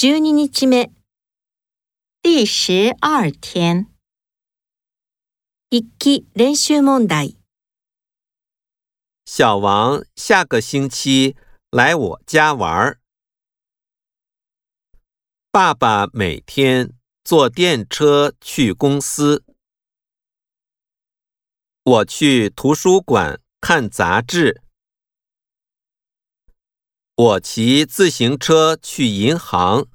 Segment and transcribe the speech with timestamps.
[0.00, 0.92] 十二日目，
[2.22, 3.88] 第十二天。
[5.70, 7.34] 一期練習問題。
[9.26, 11.34] 小王下个星期
[11.72, 13.00] 来我家玩儿。
[15.50, 16.92] 爸爸每天
[17.24, 19.42] 坐电车去公司。
[21.82, 24.62] 我去图书馆看杂志。
[27.18, 29.88] 我骑自行车去银行。